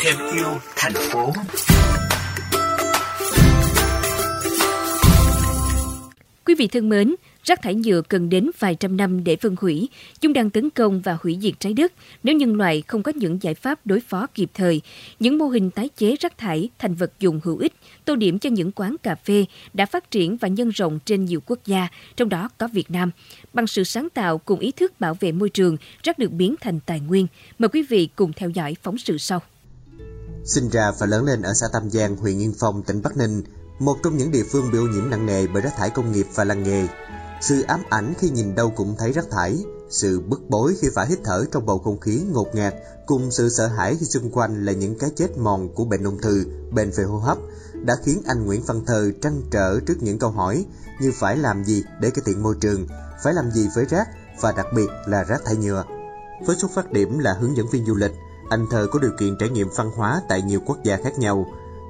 Thêm 0.00 0.16
yêu 0.34 0.46
thành 0.76 0.92
phố. 0.94 1.32
Quý 6.46 6.54
vị 6.54 6.66
thân 6.66 6.88
mến, 6.88 7.14
rác 7.44 7.62
thải 7.62 7.74
nhựa 7.74 8.02
cần 8.08 8.28
đến 8.28 8.50
vài 8.58 8.74
trăm 8.74 8.96
năm 8.96 9.24
để 9.24 9.36
phân 9.36 9.56
hủy. 9.60 9.88
Chúng 10.20 10.32
đang 10.32 10.50
tấn 10.50 10.70
công 10.70 11.00
và 11.00 11.18
hủy 11.22 11.38
diệt 11.42 11.54
trái 11.58 11.72
đất 11.72 11.92
nếu 12.22 12.36
nhân 12.36 12.54
loại 12.54 12.82
không 12.86 13.02
có 13.02 13.12
những 13.14 13.42
giải 13.42 13.54
pháp 13.54 13.86
đối 13.86 14.00
phó 14.00 14.26
kịp 14.26 14.50
thời. 14.54 14.80
Những 15.20 15.38
mô 15.38 15.46
hình 15.46 15.70
tái 15.70 15.88
chế 15.96 16.16
rác 16.20 16.38
thải 16.38 16.70
thành 16.78 16.94
vật 16.94 17.12
dụng 17.18 17.40
hữu 17.44 17.58
ích, 17.58 17.72
tô 18.04 18.16
điểm 18.16 18.38
cho 18.38 18.50
những 18.50 18.72
quán 18.72 18.96
cà 19.02 19.14
phê 19.14 19.44
đã 19.74 19.86
phát 19.86 20.10
triển 20.10 20.36
và 20.36 20.48
nhân 20.48 20.68
rộng 20.68 20.98
trên 21.04 21.24
nhiều 21.24 21.40
quốc 21.46 21.58
gia, 21.66 21.88
trong 22.16 22.28
đó 22.28 22.48
có 22.58 22.68
Việt 22.72 22.90
Nam. 22.90 23.10
Bằng 23.52 23.66
sự 23.66 23.84
sáng 23.84 24.08
tạo 24.10 24.38
cùng 24.38 24.60
ý 24.60 24.72
thức 24.72 25.00
bảo 25.00 25.16
vệ 25.20 25.32
môi 25.32 25.48
trường, 25.48 25.76
rác 26.02 26.18
được 26.18 26.32
biến 26.32 26.54
thành 26.60 26.80
tài 26.80 27.00
nguyên. 27.00 27.26
Mời 27.58 27.68
quý 27.68 27.82
vị 27.82 28.08
cùng 28.16 28.32
theo 28.32 28.50
dõi 28.50 28.76
phóng 28.82 28.98
sự 28.98 29.18
sau. 29.18 29.42
Sinh 30.44 30.68
ra 30.68 30.92
và 31.00 31.06
lớn 31.06 31.24
lên 31.24 31.42
ở 31.42 31.52
xã 31.54 31.66
Tam 31.72 31.90
Giang, 31.90 32.16
huyện 32.16 32.38
Yên 32.38 32.54
Phong, 32.60 32.82
tỉnh 32.82 33.02
Bắc 33.02 33.16
Ninh, 33.16 33.42
một 33.78 33.96
trong 34.02 34.16
những 34.16 34.30
địa 34.30 34.44
phương 34.52 34.70
bị 34.72 34.78
ô 34.78 34.82
nhiễm 34.82 35.10
nặng 35.10 35.26
nề 35.26 35.46
bởi 35.46 35.62
rác 35.62 35.72
thải 35.76 35.90
công 35.90 36.12
nghiệp 36.12 36.26
và 36.34 36.44
làng 36.44 36.62
nghề. 36.62 36.86
Sự 37.42 37.62
ám 37.62 37.82
ảnh 37.90 38.14
khi 38.18 38.30
nhìn 38.30 38.54
đâu 38.54 38.70
cũng 38.76 38.94
thấy 38.98 39.12
rác 39.12 39.24
thải, 39.30 39.64
sự 39.90 40.20
bức 40.20 40.40
bối 40.48 40.74
khi 40.80 40.88
phải 40.94 41.06
hít 41.06 41.18
thở 41.24 41.44
trong 41.52 41.66
bầu 41.66 41.78
không 41.78 42.00
khí 42.00 42.22
ngột 42.32 42.54
ngạt, 42.54 42.74
cùng 43.06 43.30
sự 43.30 43.48
sợ 43.48 43.66
hãi 43.66 43.96
khi 44.00 44.06
xung 44.06 44.30
quanh 44.30 44.64
là 44.64 44.72
những 44.72 44.98
cái 44.98 45.10
chết 45.16 45.38
mòn 45.38 45.74
của 45.74 45.84
bệnh 45.84 46.04
ung 46.04 46.18
thư, 46.18 46.44
bệnh 46.70 46.90
về 46.90 47.04
hô 47.04 47.18
hấp, 47.18 47.38
đã 47.74 47.94
khiến 48.04 48.22
anh 48.26 48.44
Nguyễn 48.44 48.62
Văn 48.62 48.84
Thơ 48.86 49.10
trăn 49.22 49.42
trở 49.50 49.80
trước 49.80 49.94
những 50.00 50.18
câu 50.18 50.30
hỏi 50.30 50.64
như 51.00 51.12
phải 51.14 51.36
làm 51.36 51.64
gì 51.64 51.84
để 52.00 52.10
cải 52.10 52.22
thiện 52.26 52.42
môi 52.42 52.54
trường, 52.60 52.86
phải 53.22 53.34
làm 53.34 53.50
gì 53.50 53.68
với 53.74 53.84
rác 53.84 54.08
và 54.40 54.52
đặc 54.52 54.66
biệt 54.74 54.88
là 55.06 55.24
rác 55.24 55.44
thải 55.44 55.56
nhựa. 55.56 55.84
Với 56.46 56.56
xuất 56.56 56.70
phát 56.74 56.92
điểm 56.92 57.18
là 57.18 57.34
hướng 57.40 57.56
dẫn 57.56 57.66
viên 57.72 57.86
du 57.86 57.94
lịch, 57.94 58.12
anh 58.50 58.66
Thơ 58.70 58.86
có 58.92 58.98
điều 58.98 59.12
kiện 59.18 59.36
trải 59.38 59.48
nghiệm 59.48 59.68
văn 59.76 59.90
hóa 59.96 60.22
tại 60.28 60.42
nhiều 60.42 60.60
quốc 60.66 60.78
gia 60.84 60.96
khác 60.96 61.18
nhau. 61.18 61.46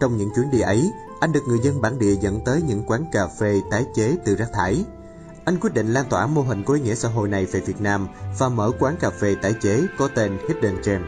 Trong 0.00 0.16
những 0.16 0.30
chuyến 0.34 0.50
đi 0.50 0.60
ấy, 0.60 0.90
anh 1.20 1.32
được 1.32 1.42
người 1.48 1.58
dân 1.62 1.80
bản 1.80 1.98
địa 1.98 2.14
dẫn 2.20 2.40
tới 2.44 2.62
những 2.62 2.82
quán 2.86 3.04
cà 3.12 3.26
phê 3.40 3.60
tái 3.70 3.86
chế 3.94 4.16
từ 4.24 4.36
rác 4.36 4.48
thải. 4.52 4.84
Anh 5.46 5.56
quyết 5.60 5.74
định 5.74 5.86
lan 5.86 6.04
tỏa 6.10 6.26
mô 6.26 6.42
hình 6.42 6.62
có 6.66 6.74
ý 6.74 6.80
nghĩa 6.80 6.94
xã 6.94 7.08
hội 7.08 7.28
này 7.28 7.46
về 7.52 7.60
Việt 7.60 7.80
Nam 7.80 8.08
và 8.38 8.48
mở 8.48 8.70
quán 8.78 8.94
cà 9.00 9.10
phê 9.20 9.34
tái 9.42 9.52
chế 9.60 9.80
có 9.98 10.08
tên 10.14 10.32
Hidden 10.48 10.74
Gem. 10.86 11.02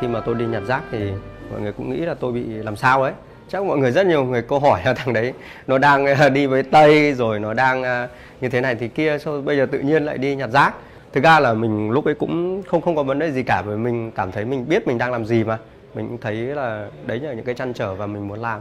Khi 0.00 0.08
mà 0.08 0.20
tôi 0.26 0.34
đi 0.34 0.46
nhặt 0.46 0.62
rác 0.68 0.82
thì 0.92 1.12
mọi 1.50 1.60
người 1.60 1.72
cũng 1.72 1.90
nghĩ 1.90 1.96
là 1.96 2.14
tôi 2.14 2.32
bị 2.32 2.42
làm 2.46 2.76
sao 2.76 3.02
ấy. 3.02 3.12
Chắc 3.48 3.64
mọi 3.64 3.78
người 3.78 3.90
rất 3.90 4.06
nhiều 4.06 4.24
người 4.24 4.42
câu 4.42 4.58
hỏi 4.58 4.80
là 4.84 4.94
thằng 4.94 5.12
đấy 5.14 5.32
nó 5.66 5.78
đang 5.78 6.06
à, 6.06 6.28
đi 6.28 6.46
với 6.46 6.62
Tây 6.62 7.14
rồi 7.14 7.40
nó 7.40 7.54
đang 7.54 7.82
à, 7.82 8.08
như 8.40 8.48
thế 8.48 8.60
này 8.60 8.74
thì 8.74 8.88
kia, 8.88 9.18
sao 9.18 9.40
bây 9.40 9.56
giờ 9.56 9.66
tự 9.66 9.78
nhiên 9.78 10.04
lại 10.04 10.18
đi 10.18 10.36
nhặt 10.36 10.50
rác. 10.50 10.74
Thực 11.12 11.24
ra 11.24 11.40
là 11.40 11.54
mình 11.54 11.90
lúc 11.90 12.04
ấy 12.04 12.14
cũng 12.14 12.62
không 12.62 12.80
không 12.80 12.96
có 12.96 13.02
vấn 13.02 13.18
đề 13.18 13.32
gì 13.32 13.42
cả, 13.42 13.62
bởi 13.66 13.76
mình 13.76 14.10
cảm 14.10 14.32
thấy 14.32 14.44
mình 14.44 14.68
biết 14.68 14.86
mình 14.86 14.98
đang 14.98 15.12
làm 15.12 15.24
gì 15.24 15.44
mà. 15.44 15.58
Mình 15.94 16.08
cũng 16.08 16.18
thấy 16.20 16.34
là 16.34 16.88
đấy 17.06 17.20
là 17.20 17.32
những 17.32 17.44
cái 17.44 17.54
chăn 17.54 17.72
trở 17.74 17.94
và 17.94 18.06
mình 18.06 18.28
muốn 18.28 18.40
làm. 18.40 18.60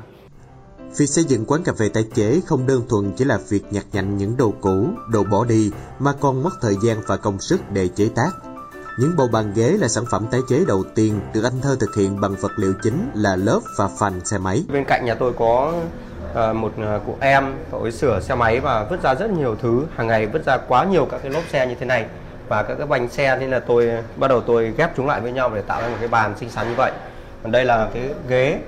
Việc 0.98 1.08
xây 1.08 1.24
dựng 1.24 1.46
quán 1.46 1.64
cà 1.64 1.74
phê 1.80 1.90
tái 1.94 2.04
chế 2.16 2.42
không 2.46 2.68
đơn 2.68 2.82
thuần 2.90 3.12
chỉ 3.18 3.26
là 3.26 3.40
việc 3.50 3.64
nhặt 3.72 3.86
nhạnh 3.92 4.18
những 4.18 4.38
đồ 4.38 4.54
cũ, 4.62 4.88
đồ 5.10 5.24
bỏ 5.24 5.46
đi 5.46 5.72
mà 6.00 6.14
còn 6.20 6.44
mất 6.44 6.50
thời 6.62 6.76
gian 6.84 6.98
và 7.08 7.18
công 7.18 7.40
sức 7.40 7.60
để 7.74 7.88
chế 7.88 8.10
tác. 8.16 8.32
Những 9.00 9.16
bộ 9.18 9.28
bàn 9.28 9.54
ghế 9.56 9.78
là 9.82 9.88
sản 9.88 10.04
phẩm 10.12 10.26
tái 10.32 10.42
chế 10.50 10.66
đầu 10.68 10.84
tiên 10.96 11.20
được 11.34 11.44
anh 11.44 11.62
Thơ 11.62 11.76
thực 11.80 11.96
hiện 11.96 12.22
bằng 12.22 12.36
vật 12.36 12.52
liệu 12.58 12.74
chính 12.84 13.12
là 13.14 13.36
lớp 13.36 13.60
và 13.78 13.88
phành 14.00 14.26
xe 14.26 14.38
máy. 14.38 14.64
Bên 14.74 14.86
cạnh 14.86 15.06
nhà 15.06 15.16
tôi 15.16 15.34
có 15.34 15.74
ờ, 16.34 16.54
một 16.54 16.72
ờ, 16.78 17.00
cụ 17.06 17.18
em 17.20 17.56
cậu 17.72 17.92
sửa 17.92 18.20
xe 18.20 18.36
máy 18.36 18.60
và 18.60 18.84
vứt 18.84 19.04
ra 19.04 19.16
rất 19.16 19.32
nhiều 19.32 19.56
thứ 19.62 19.86
hàng 19.96 20.08
ngày 20.08 20.28
vứt 20.28 20.46
ra 20.46 20.58
quá 20.58 20.86
nhiều 20.86 21.06
các 21.12 21.20
cái 21.24 21.32
lốp 21.32 21.44
xe 21.52 21.68
như 21.68 21.76
thế 21.80 21.86
này 21.86 22.06
và 22.48 22.64
các 22.64 22.76
cái 22.76 22.88
bánh 22.88 23.10
xe 23.10 23.38
nên 23.40 23.50
là 23.50 23.60
tôi 23.60 23.92
bắt 24.16 24.28
đầu 24.28 24.42
tôi 24.42 24.74
ghép 24.78 24.98
chúng 24.98 25.08
lại 25.08 25.22
với 25.22 25.32
nhau 25.32 25.52
để 25.56 25.62
tạo 25.62 25.82
ra 25.82 25.88
một 25.88 25.98
cái 26.00 26.08
bàn 26.08 26.36
xinh 26.40 26.50
xắn 26.50 26.70
như 26.70 26.74
vậy 26.78 26.92
còn 27.44 27.52
đây 27.52 27.66
là 27.66 27.90
cái 27.94 28.10
ghế 28.28 28.60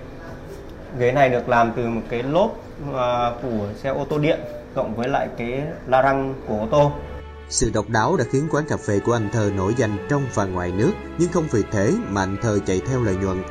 ghế 0.99 1.11
này 1.11 1.29
được 1.29 1.49
làm 1.49 1.71
từ 1.75 1.87
một 1.87 2.01
cái 2.09 2.23
lốp 2.23 2.59
à, 2.95 3.31
của 3.41 3.67
xe 3.75 3.89
ô 3.89 4.05
tô 4.09 4.17
điện 4.17 4.39
cộng 4.75 4.95
với 4.95 5.07
lại 5.07 5.27
cái 5.37 5.63
la 5.87 6.01
răng 6.01 6.33
của 6.47 6.57
ô 6.57 6.67
tô 6.71 6.91
sự 7.51 7.71
độc 7.73 7.89
đáo 7.89 8.17
đã 8.17 8.23
khiến 8.31 8.47
quán 8.51 8.65
cà 8.67 8.77
phê 8.77 8.99
của 8.99 9.13
anh 9.13 9.29
Thơ 9.31 9.51
nổi 9.55 9.73
danh 9.77 9.97
trong 10.09 10.25
và 10.33 10.45
ngoài 10.45 10.71
nước, 10.71 10.91
nhưng 11.17 11.31
không 11.31 11.47
vì 11.51 11.63
thế 11.71 11.93
mà 12.09 12.23
anh 12.23 12.37
Thơ 12.41 12.59
chạy 12.65 12.81
theo 12.85 13.03
lợi 13.03 13.15
nhuận. 13.15 13.43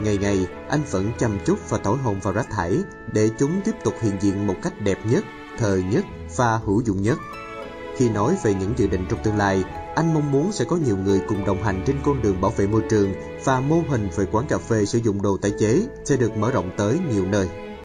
Ngày 0.00 0.18
ngày, 0.18 0.46
anh 0.68 0.80
vẫn 0.90 1.10
chăm 1.18 1.38
chút 1.44 1.58
và 1.68 1.78
tối 1.78 1.98
hồn 1.98 2.20
vào 2.22 2.34
rác 2.34 2.50
thải 2.50 2.78
để 3.12 3.30
chúng 3.38 3.60
tiếp 3.64 3.72
tục 3.84 3.94
hiện 4.02 4.12
diện 4.20 4.46
một 4.46 4.54
cách 4.62 4.80
đẹp 4.80 4.98
nhất, 5.04 5.24
thời 5.58 5.82
nhất 5.82 6.04
và 6.36 6.60
hữu 6.64 6.80
dụng 6.80 7.02
nhất. 7.02 7.18
Khi 7.96 8.08
nói 8.08 8.36
về 8.42 8.54
những 8.54 8.74
dự 8.76 8.86
định 8.86 9.06
trong 9.08 9.22
tương 9.22 9.36
lai, 9.36 9.64
anh 9.94 10.14
mong 10.14 10.32
muốn 10.32 10.52
sẽ 10.52 10.64
có 10.64 10.76
nhiều 10.76 10.96
người 10.96 11.20
cùng 11.28 11.44
đồng 11.44 11.62
hành 11.62 11.82
trên 11.86 11.96
con 12.02 12.22
đường 12.22 12.40
bảo 12.40 12.50
vệ 12.50 12.66
môi 12.66 12.82
trường 12.90 13.12
và 13.44 13.60
mô 13.60 13.82
hình 13.88 14.08
về 14.16 14.24
quán 14.32 14.46
cà 14.48 14.58
phê 14.58 14.86
sử 14.86 14.98
dụng 14.98 15.22
đồ 15.22 15.36
tái 15.36 15.52
chế 15.58 15.82
sẽ 16.04 16.16
được 16.16 16.36
mở 16.36 16.50
rộng 16.50 16.70
tới 16.76 16.98
nhiều 17.12 17.24
nơi. 17.26 17.48